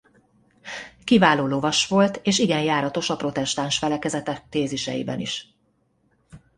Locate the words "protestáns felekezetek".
3.15-4.49